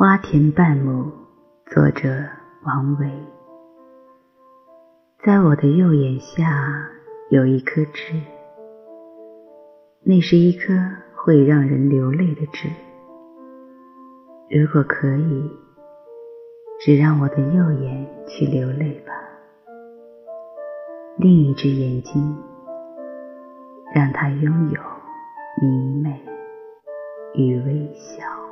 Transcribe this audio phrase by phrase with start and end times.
[0.00, 1.12] 花田半亩
[1.66, 2.08] 作者
[2.64, 3.06] 王维。
[5.22, 6.88] 在我的右眼下
[7.28, 8.14] 有一颗痣
[10.02, 10.72] 那是一颗
[11.14, 12.70] 会让人流泪的痣。
[14.48, 15.50] 如果可以
[16.80, 19.12] 只让我的右眼去流泪吧。
[21.18, 22.38] 另一只眼睛
[23.94, 24.80] 让它拥有
[25.60, 26.18] 明媚
[27.34, 28.49] 与微笑。